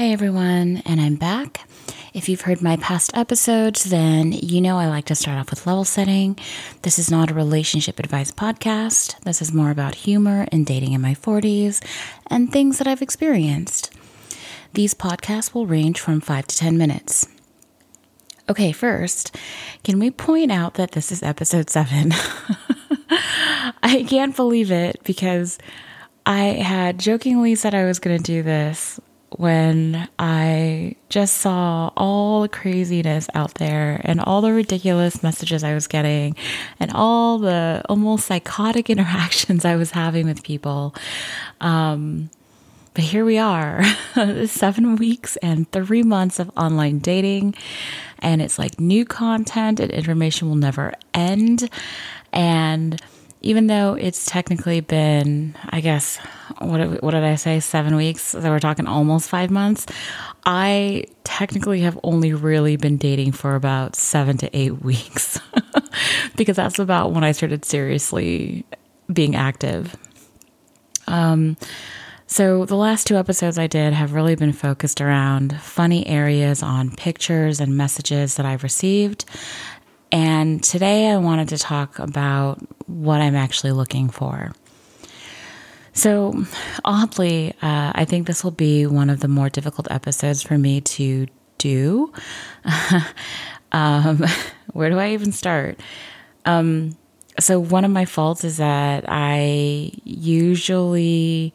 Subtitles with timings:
[0.00, 1.68] Hey everyone, and I'm back.
[2.14, 5.66] If you've heard my past episodes, then you know I like to start off with
[5.66, 6.38] level setting.
[6.80, 9.20] This is not a relationship advice podcast.
[9.24, 11.84] This is more about humor and dating in my 40s
[12.28, 13.92] and things that I've experienced.
[14.72, 17.28] These podcasts will range from 5 to 10 minutes.
[18.48, 19.36] Okay, first,
[19.84, 22.12] can we point out that this is episode 7?
[23.82, 25.58] I can't believe it because
[26.24, 28.98] I had jokingly said I was going to do this
[29.36, 35.74] when I just saw all the craziness out there and all the ridiculous messages I
[35.74, 36.36] was getting
[36.78, 40.94] and all the almost psychotic interactions I was having with people.
[41.60, 42.30] Um,
[42.92, 43.84] but here we are,
[44.46, 47.54] seven weeks and three months of online dating.
[48.18, 51.70] And it's like new content and information will never end.
[52.32, 53.00] And
[53.42, 56.18] even though it's technically been, I guess,
[56.58, 58.22] what, what did I say, seven weeks?
[58.22, 59.86] So we're talking almost five months.
[60.44, 65.40] I technically have only really been dating for about seven to eight weeks
[66.36, 68.64] because that's about when I started seriously
[69.10, 69.96] being active.
[71.06, 71.56] Um,
[72.26, 76.94] so the last two episodes I did have really been focused around funny areas on
[76.94, 79.24] pictures and messages that I've received
[80.12, 82.58] and today I wanted to talk about
[82.90, 84.52] what I'm actually looking for.
[85.92, 86.44] So,
[86.84, 90.80] oddly, uh, I think this will be one of the more difficult episodes for me
[90.82, 91.26] to
[91.58, 92.12] do.
[93.72, 94.24] um,
[94.72, 95.78] where do I even start?
[96.44, 96.96] Um,
[97.38, 101.52] so, one of my faults is that I usually,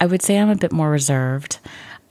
[0.00, 1.58] I would say I'm a bit more reserved.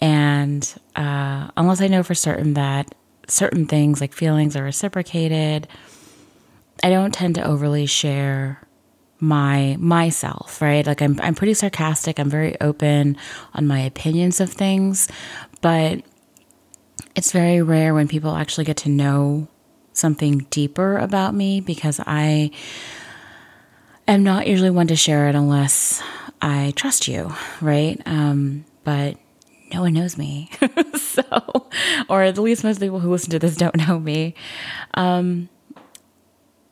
[0.01, 2.93] And uh, unless I know for certain that
[3.27, 5.67] certain things like feelings are reciprocated.
[6.83, 8.59] I don't tend to overly share
[9.19, 10.85] my myself, right?
[10.85, 13.17] Like I'm I'm pretty sarcastic, I'm very open
[13.53, 15.07] on my opinions of things,
[15.61, 16.03] but
[17.15, 19.47] it's very rare when people actually get to know
[19.93, 22.51] something deeper about me because I
[24.07, 26.03] am not usually one to share it unless
[26.41, 28.01] I trust you, right?
[28.05, 29.17] Um, but
[29.73, 30.49] no one knows me.
[30.95, 31.69] so,
[32.09, 34.35] or at least most people who listen to this don't know me.
[34.95, 35.49] Um,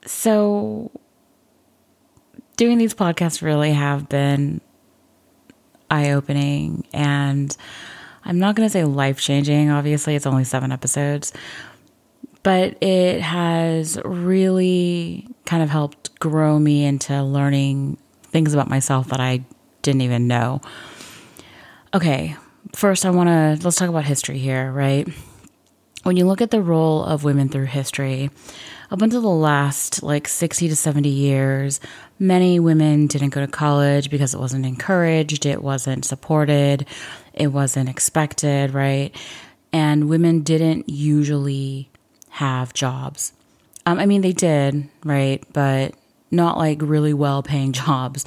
[0.06, 0.92] so,
[2.58, 4.62] doing these podcasts really have been
[5.90, 7.56] eye opening and
[8.24, 9.70] I'm not going to say life changing.
[9.70, 11.34] Obviously, it's only seven episodes,
[12.44, 19.20] but it has really kind of helped grow me into learning things about myself that
[19.20, 19.44] I
[19.82, 20.62] didn't even know.
[21.94, 22.36] Okay,
[22.76, 25.08] first, I want to let's talk about history here, right?
[26.04, 28.32] When you look at the role of women through history,
[28.90, 31.80] up until the last like 60 to 70 years,
[32.18, 36.88] many women didn't go to college because it wasn't encouraged, it wasn't supported,
[37.34, 39.16] it wasn't expected, right?
[39.72, 41.90] And women didn't usually
[42.30, 43.34] have jobs.
[43.86, 45.44] Um, I mean, they did, right?
[45.54, 45.94] But
[46.32, 48.26] not like really well paying jobs.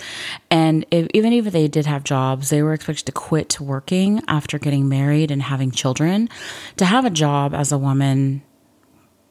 [0.51, 4.59] And if, even if they did have jobs, they were expected to quit working after
[4.59, 6.29] getting married and having children.
[6.77, 8.43] To have a job as a woman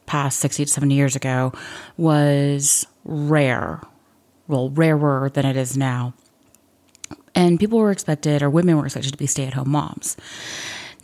[0.06, 1.52] past 60 to 70 years ago
[1.96, 3.80] was rare,
[4.48, 6.14] well, rarer than it is now.
[7.34, 10.16] And people were expected, or women were expected to be stay at home moms.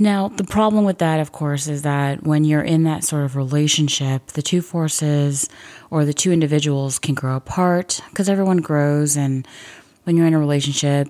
[0.03, 3.37] Now, the problem with that, of course, is that when you're in that sort of
[3.37, 5.47] relationship, the two forces
[5.91, 9.19] or the two individuals can grow apart because everyone grows.
[9.19, 9.47] And
[10.05, 11.09] when you're in a relationship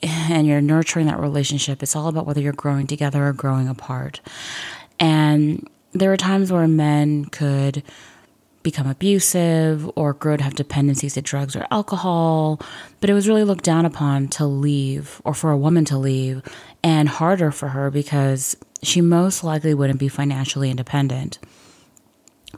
[0.00, 4.20] and you're nurturing that relationship, it's all about whether you're growing together or growing apart.
[5.00, 7.82] And there are times where men could
[8.62, 12.60] become abusive or grow to have dependencies to drugs or alcohol,
[13.00, 16.42] but it was really looked down upon to leave or for a woman to leave
[16.82, 21.38] and harder for her because she most likely wouldn't be financially independent.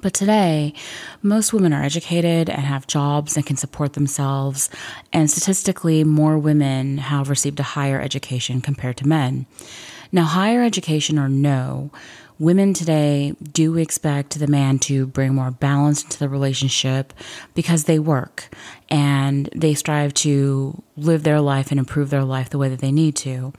[0.00, 0.72] But today,
[1.20, 4.70] most women are educated and have jobs and can support themselves,
[5.12, 9.46] and statistically, more women have received a higher education compared to men.
[10.12, 11.90] Now, higher education or no,
[12.38, 17.14] women today do expect the man to bring more balance into the relationship
[17.54, 18.54] because they work
[18.90, 22.92] and they strive to live their life and improve their life the way that they
[22.92, 23.52] need to.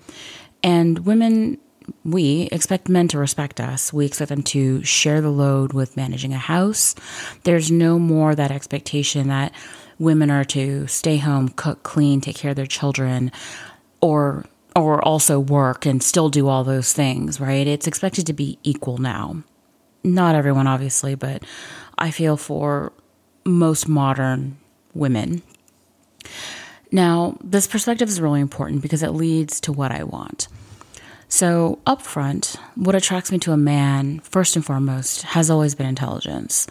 [0.62, 1.58] And women,
[2.06, 3.92] we expect men to respect us.
[3.92, 6.94] We expect them to share the load with managing a house.
[7.44, 9.54] There's no more that expectation that
[10.00, 13.32] women are to stay home, cook, clean, take care of their children,
[14.02, 17.68] or or also work and still do all those things, right?
[17.68, 19.44] It's expected to be equal now.
[20.04, 21.44] Not everyone, obviously, but
[21.98, 22.92] I feel for
[23.46, 24.58] most modern
[24.94, 25.42] women.
[26.92, 30.48] Now, this perspective is really important because it leads to what I want.
[31.28, 35.88] So, up front, what attracts me to a man, first and foremost, has always been
[35.88, 36.68] intelligence.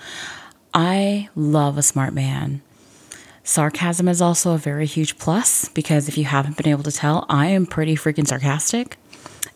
[0.73, 2.63] I love a smart man.
[3.45, 7.27] Sarcasm is also a very huge plus because if you haven't been able to tell,
[7.29, 8.97] I am pretty freaking sarcastic.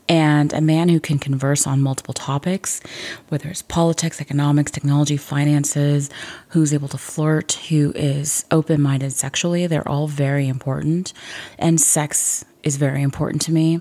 [0.09, 2.81] And a man who can converse on multiple topics,
[3.29, 6.11] whether it's politics, economics, technology, finances,
[6.49, 11.13] who's able to flirt, who is open minded sexually, they're all very important.
[11.59, 13.81] And sex is very important to me.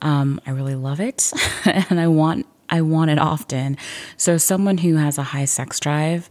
[0.00, 1.32] Um, I really love it,
[1.64, 3.76] and I want I want it often.
[4.16, 6.28] So someone who has a high sex drive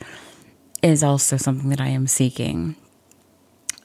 [0.82, 2.76] is also something that I am seeking.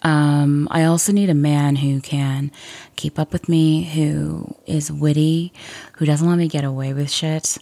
[0.02, 2.50] Um, I also need a man who can
[2.96, 5.52] keep up with me, who is witty,
[5.94, 7.58] who doesn't let me get away with shit.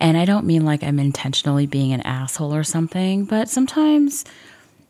[0.00, 4.24] And I don't mean like I'm intentionally being an asshole or something, but sometimes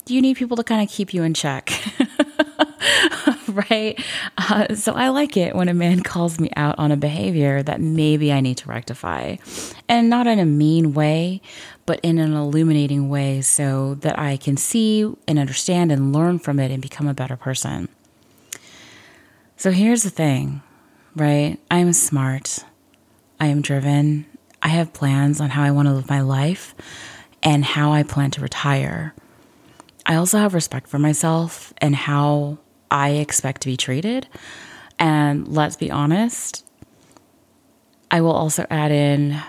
[0.06, 1.72] you need people to kind of keep you in check.
[3.48, 4.02] right?
[4.38, 7.80] Uh, so I like it when a man calls me out on a behavior that
[7.80, 9.36] maybe I need to rectify.
[9.88, 11.40] And not in a mean way,
[11.86, 16.58] but in an illuminating way so that I can see and understand and learn from
[16.58, 17.88] it and become a better person.
[19.56, 20.62] So here's the thing,
[21.14, 21.58] right?
[21.70, 22.64] I am smart.
[23.38, 24.26] I am driven.
[24.62, 26.74] I have plans on how I want to live my life
[27.42, 29.14] and how I plan to retire.
[30.06, 32.58] I also have respect for myself and how
[32.90, 34.26] I expect to be treated.
[34.98, 36.64] And let's be honest,
[38.10, 39.40] I will also add in,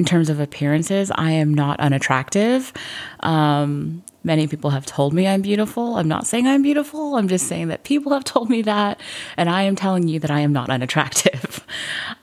[0.00, 2.72] in terms of appearances, I am not unattractive.
[3.20, 5.98] Um, many people have told me I'm beautiful.
[5.98, 7.16] I'm not saying I'm beautiful.
[7.16, 8.98] I'm just saying that people have told me that.
[9.36, 11.66] And I am telling you that I am not unattractive.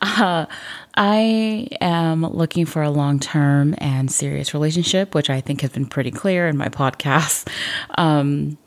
[0.01, 0.47] Uh,
[0.95, 5.85] I am looking for a long term and serious relationship, which I think has been
[5.85, 7.47] pretty clear in my podcast.
[7.95, 8.57] Um,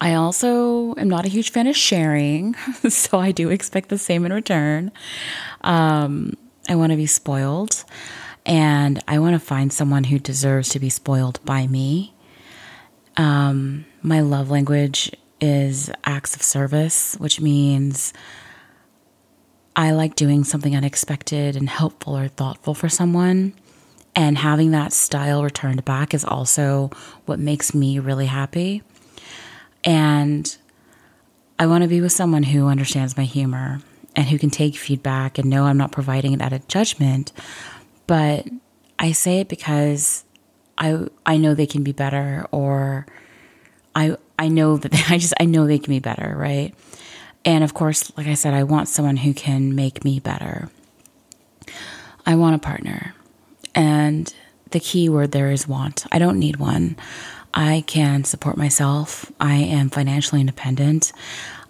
[0.00, 2.54] I also am not a huge fan of sharing,
[2.88, 4.90] so I do expect the same in return.
[5.60, 6.34] Um,
[6.68, 7.84] I want to be spoiled,
[8.44, 12.14] and I want to find someone who deserves to be spoiled by me.
[13.16, 15.10] Um, my love language
[15.40, 18.12] is acts of service, which means
[19.74, 23.54] I like doing something unexpected and helpful or thoughtful for someone.
[24.14, 26.90] And having that style returned back is also
[27.26, 28.82] what makes me really happy.
[29.84, 30.56] And
[31.58, 33.80] I want to be with someone who understands my humor
[34.18, 37.30] and who can take feedback and know I'm not providing it out of judgment.
[38.08, 38.48] But
[38.98, 40.24] I say it because
[40.76, 43.06] I I know they can be better or
[43.94, 46.74] I I know that they, I just I know they can be better, right?
[47.44, 50.68] And of course, like I said, I want someone who can make me better.
[52.26, 53.14] I want a partner.
[53.72, 54.34] And
[54.72, 56.06] the key word there is want.
[56.10, 56.96] I don't need one.
[57.54, 59.30] I can support myself.
[59.38, 61.12] I am financially independent.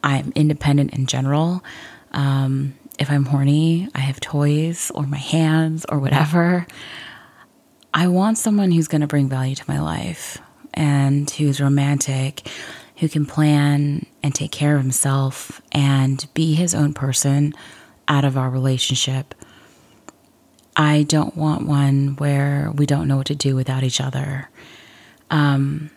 [0.02, 1.62] I'm independent in general.
[2.18, 6.66] Um, if I'm horny, I have toys or my hands or whatever.
[7.94, 10.36] I want someone who's going to bring value to my life
[10.74, 12.48] and who's romantic,
[12.96, 17.54] who can plan and take care of himself and be his own person
[18.08, 19.32] out of our relationship.
[20.76, 24.50] I don't want one where we don't know what to do without each other.
[25.30, 25.90] Um,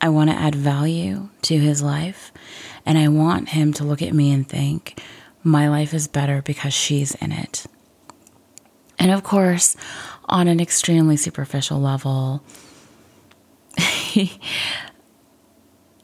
[0.00, 2.32] I want to add value to his life,
[2.86, 5.00] and I want him to look at me and think,
[5.42, 7.66] my life is better because she's in it.
[8.98, 9.76] And of course,
[10.26, 12.42] on an extremely superficial level,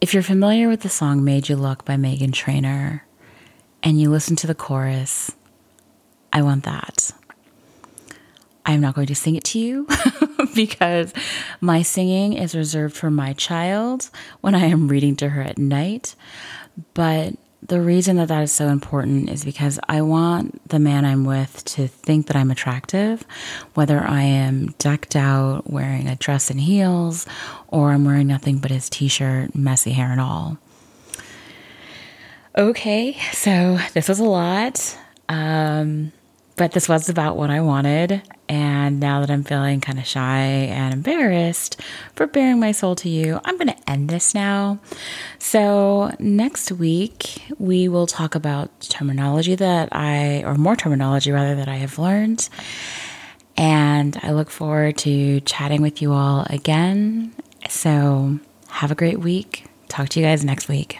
[0.00, 3.04] if you're familiar with the song Made You Look by Meghan Trainor
[3.82, 5.32] and you listen to the chorus,
[6.32, 7.12] I want that.
[8.74, 9.86] I'm not going to sing it to you
[10.54, 11.12] because
[11.60, 16.14] my singing is reserved for my child when I am reading to her at night.
[16.92, 17.34] But
[17.66, 21.64] the reason that that is so important is because I want the man I'm with
[21.66, 23.24] to think that I'm attractive,
[23.72, 27.26] whether I am decked out wearing a dress and heels
[27.68, 30.58] or I'm wearing nothing but his t shirt, messy hair, and all.
[32.56, 34.98] Okay, so this was a lot.
[35.28, 36.12] Um,
[36.56, 38.22] but this was about what I wanted.
[38.48, 41.80] And now that I'm feeling kind of shy and embarrassed
[42.14, 44.78] for bearing my soul to you, I'm going to end this now.
[45.38, 51.68] So, next week, we will talk about terminology that I, or more terminology rather, that
[51.68, 52.48] I have learned.
[53.56, 57.32] And I look forward to chatting with you all again.
[57.68, 59.64] So, have a great week.
[59.88, 60.98] Talk to you guys next week.